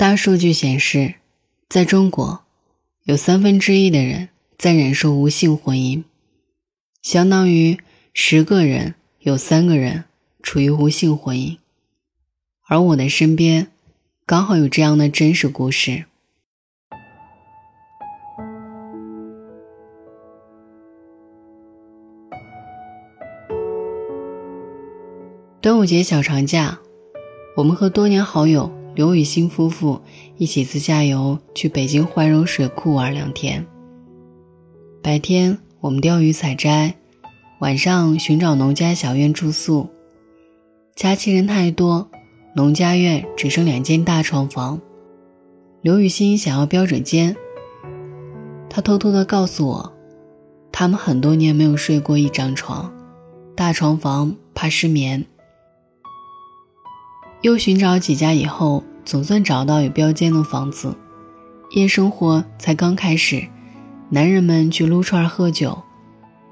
[0.00, 1.16] 大数据显示，
[1.68, 2.42] 在中国，
[3.02, 6.04] 有三分之一的人在忍受无性婚姻，
[7.02, 7.78] 相当于
[8.14, 10.04] 十个人有三个人
[10.42, 11.58] 处于无性婚姻。
[12.66, 13.66] 而我的身边，
[14.24, 16.06] 刚好有这样的真实故事。
[25.60, 26.78] 端午节小长假，
[27.58, 29.98] 我们和多年好友刘雨欣夫妇
[30.36, 33.66] 一起自驾游去北京怀柔水库玩两天。
[35.02, 36.96] 白天我们钓鱼采摘，
[37.60, 39.88] 晚上寻找农家小院住宿。
[40.94, 42.10] 假期人太多，
[42.54, 44.78] 农家院只剩两间大床房。
[45.80, 47.34] 刘雨欣想要标准间，
[48.68, 49.92] 她偷偷的告诉我，
[50.70, 52.92] 他们很多年没有睡过一张床，
[53.56, 55.24] 大床房怕失眠。
[57.40, 60.96] 又寻找几家以后，总算找到有标间的房子。
[61.70, 63.46] 夜生活才刚开始，
[64.08, 65.80] 男人们去撸串喝酒，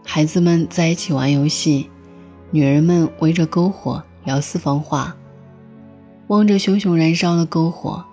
[0.05, 1.91] 孩子们在一起玩游戏，
[2.51, 5.17] 女人们围着篝火聊私房话。
[6.29, 8.05] 望着熊熊燃烧的篝火，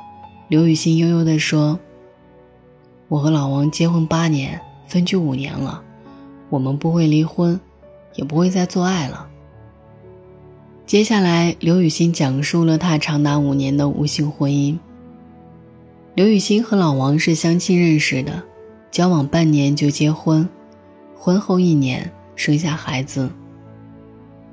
[0.48, 1.80] 刘雨欣悠悠地说
[3.10, 5.84] ：“我和老王结婚八年，分居五年了，
[6.50, 7.60] 我们不会离婚，
[8.16, 9.28] 也不会再做爱了。”
[10.86, 14.78] 接下来，刘雨欣讲述了她长达五年的无性婚姻。
[16.14, 18.44] 刘雨欣和老王是相亲认识的，
[18.92, 20.48] 交往半年就结婚，
[21.16, 23.32] 婚后一年生下孩子。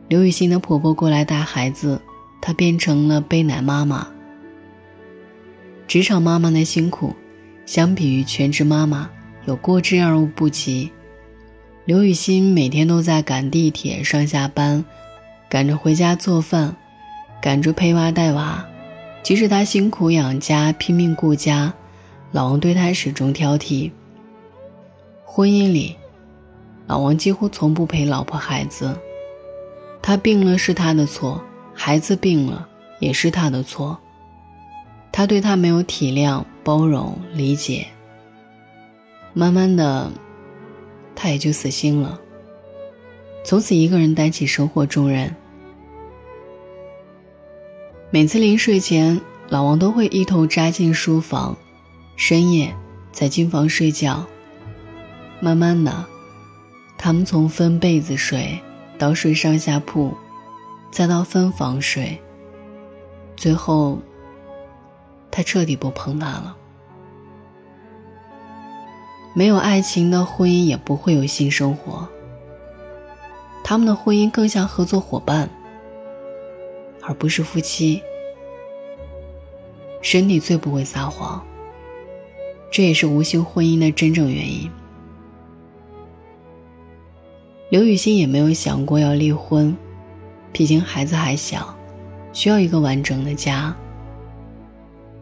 [0.09, 2.01] 刘雨欣的婆婆过来带孩子，
[2.41, 4.09] 她变成了背奶妈妈。
[5.87, 7.15] 职场妈妈的辛苦，
[7.67, 9.11] 相比于全职妈妈，
[9.45, 10.91] 有过之而无不及。
[11.85, 14.83] 刘雨欣每天都在赶地铁上下班。
[15.53, 16.75] 赶着回家做饭，
[17.43, 18.67] 赶着陪娃带娃，
[19.23, 21.71] 即使他辛苦养家、拼命顾家，
[22.31, 23.91] 老王对他始终挑剔。
[25.27, 25.95] 婚姻里，
[26.87, 28.99] 老王几乎从不陪老婆孩子。
[30.01, 31.39] 他病了是他的错，
[31.75, 32.67] 孩子病了
[32.99, 33.99] 也是他的错。
[35.13, 37.87] 他对他没有体谅、包容、理解。
[39.35, 40.11] 慢慢的，
[41.15, 42.19] 他也就死心了，
[43.45, 45.31] 从此一个人担起生活重任。
[48.15, 49.19] 每次临睡前，
[49.49, 51.57] 老王都会一头扎进书房，
[52.15, 52.77] 深夜
[53.11, 54.23] 在进房睡觉。
[55.41, 56.05] 慢慢的，
[56.99, 58.61] 他们从分被子睡
[58.99, 60.15] 到睡上下铺，
[60.91, 62.21] 再到分房睡。
[63.35, 63.99] 最后，
[65.31, 66.55] 他彻底不碰她了。
[69.33, 72.07] 没有爱情的婚姻也不会有性生活，
[73.65, 75.49] 他们的婚姻更像合作伙伴。
[77.03, 78.01] 而不是夫妻，
[80.01, 81.45] 身体最不会撒谎。
[82.71, 84.71] 这也是无性婚姻的真正原因。
[87.69, 89.77] 刘雨欣也没有想过要离婚，
[90.53, 91.77] 毕竟孩子还小，
[92.33, 93.75] 需要一个完整的家。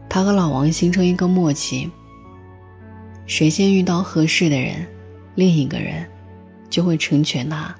[0.07, 1.89] 她和老王形成一个默契：
[3.25, 4.85] 谁先遇到合适的人，
[5.35, 6.05] 另一个人
[6.69, 7.73] 就会成全他，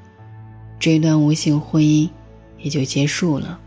[0.80, 2.10] 这段无性婚姻
[2.58, 3.60] 也就结束了。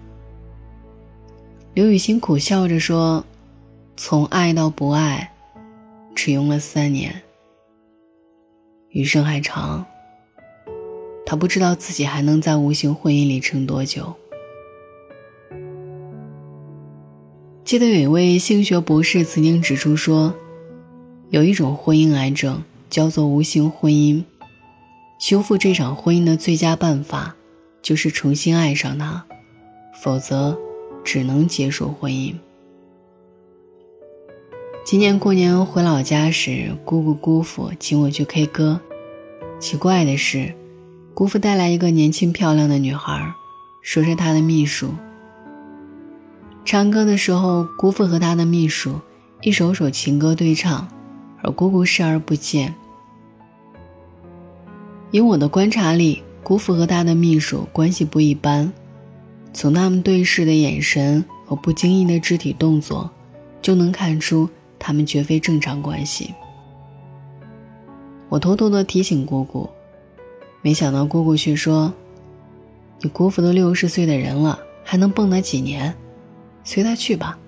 [1.75, 3.25] 刘雨欣苦笑着说
[3.99, 5.33] ：“从爱到不爱，
[6.15, 7.21] 只用了三年。
[8.91, 9.84] 余生还长，
[11.27, 14.15] 她不知道自己还能在无形婚姻里撑多久。”
[17.65, 20.33] 记得有一位性学博士曾经指出说
[21.31, 24.23] ：“有一种婚姻癌症叫做无形婚姻，
[25.19, 27.34] 修复这场婚姻的最佳办法
[27.83, 29.25] 就是重新爱上他，
[30.01, 30.57] 否则。”
[31.04, 32.34] 只能结束婚姻。
[34.84, 38.81] 今年过年回老家时，姑姑姑父请我去 K 歌。
[39.60, 40.53] 奇怪的是，
[41.15, 43.32] 姑父带来一个年轻漂亮的女孩，
[43.82, 44.88] 说是他的秘书。
[46.65, 49.00] 唱歌的时候，姑父和他的秘书
[49.42, 50.89] 一首首情歌对唱，
[51.42, 52.74] 而姑姑视而不见。
[55.10, 58.71] 以我的观察力，姑父和他的秘书关系不一般。
[59.54, 63.09] 从他们对视的眼神和不经意的肢体动作，
[63.62, 66.34] 就能看出他们绝非正常关系。
[68.28, 69.71] 我偷偷的提醒姑姑，
[70.60, 71.95] 没想到姑姑却说
[73.01, 75.95] ：“你姑父都六十岁的人了，还能蹦跶几年？
[76.65, 77.39] 随他去吧。”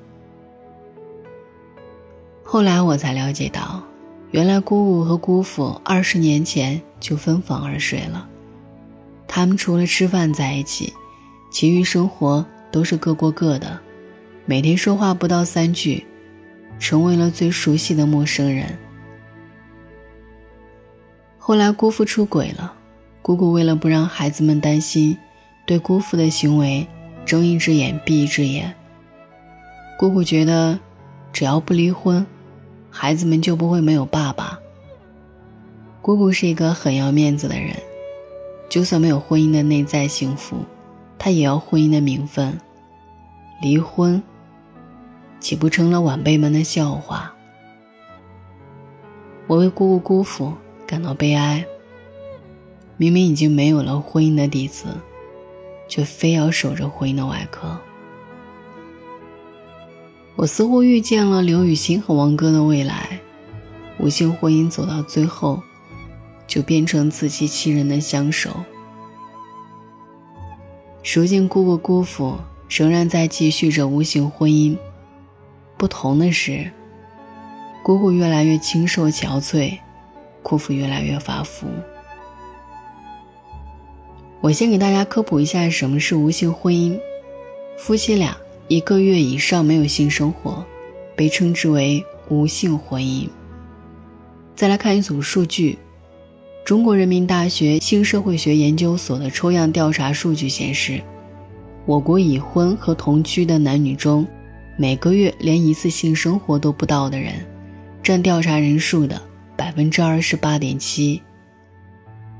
[2.45, 3.83] 后来我才了解到，
[4.31, 8.29] 原来姑姑和姑父二十年前就分房而睡了，
[9.27, 10.93] 他们除了吃饭在一起。
[11.51, 13.79] 其余生活都是各过各的，
[14.45, 16.05] 每天说话不到三句，
[16.79, 18.77] 成为了最熟悉的陌生人。
[21.39, 22.75] 后来姑父出轨了，
[23.23, 25.17] 姑姑为了不让孩子们担心，
[25.65, 26.87] 对姑父的行为
[27.25, 28.75] 睁一只眼闭一只眼。
[29.99, 30.79] 姑姑觉得，
[31.33, 32.27] 只要不离婚，
[32.91, 34.59] 孩子们就不会没有爸爸。
[36.03, 37.75] 姑姑是一个很要面子的人，
[38.69, 40.59] 就算没有婚姻的内在幸福，
[41.19, 42.59] 他也要婚姻的名分。
[43.63, 44.23] 离婚，
[45.41, 47.33] 岂不成了晚辈们的笑话？
[49.47, 50.53] 我为姑姑姑父
[50.87, 51.65] 感到悲哀。
[52.99, 54.87] 明明已经没有了婚姻的底子，
[55.87, 57.79] 却非要守着婚姻的外壳。
[60.35, 63.21] 我似乎预见了刘雨欣和王哥的未来，
[63.99, 65.63] 无性婚姻走到最后，
[66.47, 68.51] 就变成自欺欺人的相守。
[71.15, 72.37] 如今姑姑姑父。
[72.69, 74.77] 仍然在继续着无性婚姻，
[75.77, 76.69] 不同的是，
[77.85, 79.79] 姑姑越来越清瘦憔悴，
[80.43, 81.69] 姑父越来越发福。
[84.41, 86.99] 我先给大家科普一下什么是无性婚姻。
[87.79, 88.37] 夫妻俩
[88.67, 90.67] 一个月以上没有性生活，
[91.15, 93.29] 被称之为无性婚姻。
[94.57, 95.79] 再来看一组数据：
[96.67, 101.01] 中国人民大学性社会学研究所的抽样调查数据显示。
[101.85, 104.27] 我国已婚和同居的男女中，
[104.77, 107.35] 每个月连一次性生活都不到的人，
[108.03, 109.23] 占调查人数的
[109.57, 111.23] 百分之二十八点七。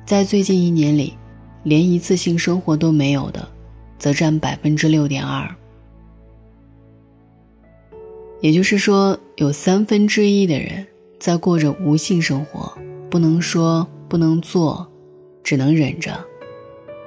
[0.05, 1.15] 在最近一年里，
[1.63, 3.49] 连一次性生活都没有的，
[3.97, 5.49] 则占百分之六点二。
[8.41, 10.85] 也就是说，有三分之一的人
[11.21, 12.77] 在过着无性生活，
[13.09, 14.91] 不能说，不能做，
[15.43, 16.19] 只能忍着，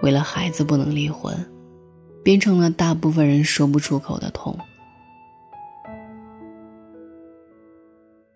[0.01, 1.33] 为了孩子不能离婚。
[2.21, 4.55] 变成了大部分人说不出口的痛。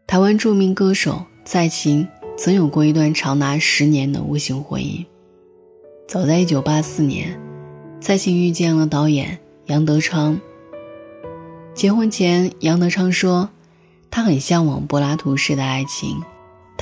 [0.07, 2.07] 台湾著名歌手蔡琴
[2.37, 5.05] 曾有过一段长达十年的无性婚姻。
[6.07, 7.39] 早在1984年，
[7.99, 10.39] 蔡琴遇见了导演杨德昌。
[11.75, 13.49] 结婚前，杨德昌说
[14.09, 16.23] 他很向往柏拉图式的爱情，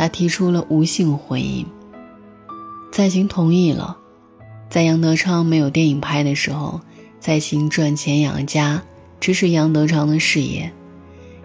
[0.02, 1.64] 他提出了无性婚姻。
[2.92, 3.96] 蔡琴同意了。
[4.68, 6.82] 在杨德昌没有电影拍的时候。
[7.20, 8.82] 蔡琴赚钱养家，
[9.20, 10.72] 支持杨德昌的事业，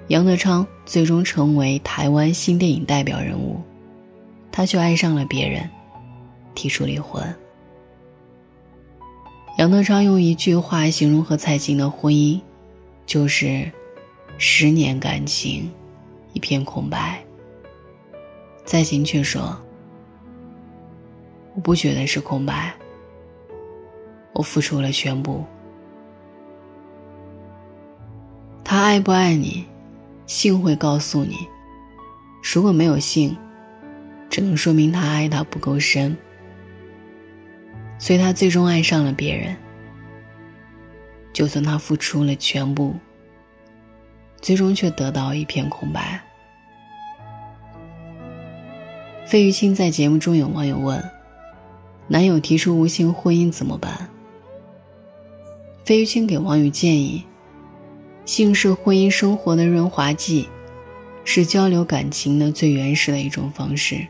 [0.09, 3.61] 杨德昌最终成为台湾新电影代表人物，
[4.51, 5.69] 他却爱上了别人，
[6.55, 7.23] 提出离婚。
[9.59, 12.41] 杨德昌用一句话形容和蔡琴的婚姻，
[13.05, 13.71] 就是
[14.39, 15.71] 十年感情，
[16.33, 17.23] 一片空白。
[18.67, 19.57] 在行却说
[21.55, 22.75] ：“我不觉得是空白，
[24.35, 25.45] 我付出了全部。”
[28.65, 29.65] 他爱不爱你，
[30.27, 31.37] 性会告诉你。
[32.43, 33.37] 如果没有性，
[34.29, 36.17] 只能说明他爱他不够深。
[37.99, 39.57] 所以他最终爱上了别人。
[41.33, 42.97] 就算他付出了全部，
[44.41, 46.21] 最终却得到一片空白。
[49.27, 51.03] 费玉清在节目中有网友问
[52.07, 54.09] ：“男友提出无性婚姻怎么办？”
[55.85, 57.25] 费玉清给网友建议。
[58.25, 60.49] 性是婚姻生活的润滑剂，
[61.25, 64.07] 是交流感情的最原始的一种方式。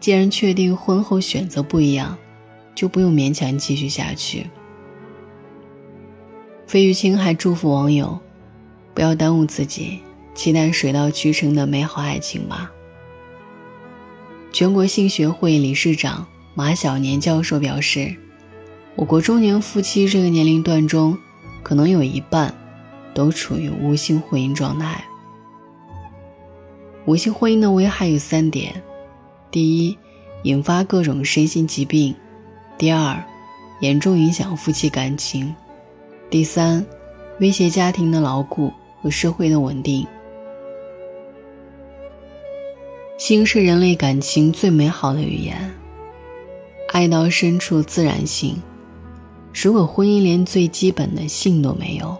[0.00, 2.16] 既然确定婚后选择不一样，
[2.74, 4.46] 就不用勉强继续下去。
[6.66, 8.18] 费玉清还祝福网友，
[8.94, 10.00] 不要耽误自己，
[10.34, 12.72] 期待水到渠成的美好爱情吧。
[14.56, 18.16] 全国性学会理事长马小年教授表示，
[18.94, 21.14] 我国中年夫妻这个年龄段中，
[21.62, 22.54] 可能有一半。
[23.12, 25.04] 都处于无性婚姻状态。
[27.04, 28.82] 无性婚姻的危害有三点：
[29.50, 29.98] 第一，
[30.44, 32.14] 引发各种身心疾病；
[32.78, 33.22] 第二，
[33.80, 35.52] 严重影响夫妻感情；
[36.30, 36.82] 第三，
[37.40, 38.72] 威胁家庭的牢固
[39.02, 40.06] 和社会的稳定。
[43.18, 45.72] 性是人类感情最美好的语言，
[46.92, 48.60] 爱到深处自然性。
[49.54, 52.14] 如果婚姻连最基本的性都没有，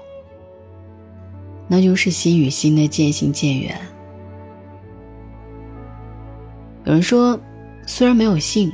[1.68, 3.78] 那就是心与心的渐行渐远。
[6.84, 7.38] 有人说，
[7.86, 8.72] 虽然没有性，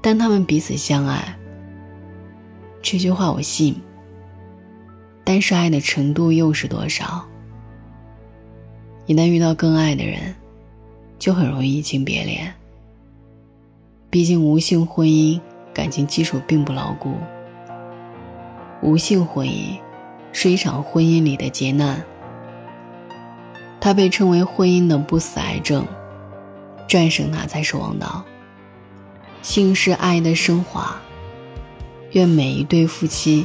[0.00, 1.36] 但他们彼此相爱。
[2.80, 3.74] 这句话我信。
[5.24, 7.26] 但是爱的程度又是多少？
[9.06, 10.32] 一旦遇到更爱的人，
[11.26, 12.54] 就很容易移情别恋。
[14.08, 15.40] 毕竟无性婚姻
[15.74, 17.16] 感情基础并不牢固，
[18.80, 19.76] 无性婚姻
[20.32, 22.00] 是一场婚姻里的劫难。
[23.80, 25.84] 它被称为婚姻的不死癌症，
[26.86, 28.24] 战胜它才是王道。
[29.42, 30.96] 性是爱的升华，
[32.12, 33.44] 愿每一对夫妻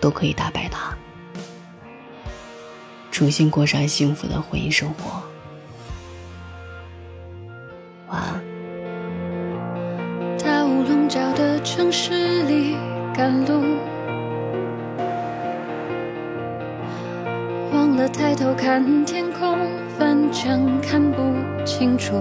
[0.00, 0.92] 都可以打败它，
[3.12, 5.22] 重新过上幸福的婚姻生活。
[13.16, 13.62] 赶路，
[17.72, 19.56] 忘了抬头看天空，
[19.96, 21.22] 反正看不
[21.64, 22.16] 清楚。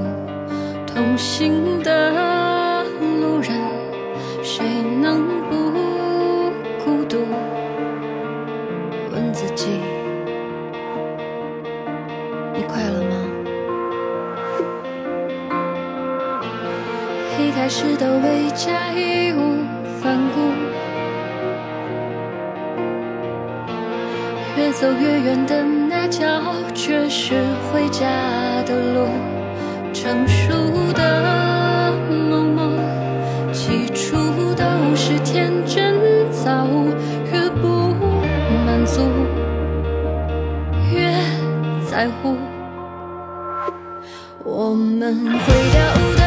[0.85, 2.83] 同行的
[3.19, 3.57] 路人，
[4.43, 4.63] 谁
[5.01, 5.71] 能不
[6.85, 7.25] 孤独？
[9.11, 9.69] 问自己，
[12.53, 13.15] 你快乐吗？
[17.39, 19.31] 一开始的未加义
[24.55, 26.41] 越走越远的那条
[26.73, 27.33] 却是
[27.71, 28.05] 回家
[28.65, 29.07] 的路。
[29.93, 30.53] 成熟
[30.93, 31.93] 的
[32.29, 32.71] 某某，
[33.51, 34.15] 起初
[34.55, 34.63] 都
[34.95, 35.95] 是天真，
[36.31, 36.67] 早
[37.31, 37.95] 越不
[38.65, 39.01] 满足，
[40.91, 41.13] 越
[41.89, 42.35] 在乎。
[44.43, 45.77] 我们会掉
[46.17, 46.22] 的，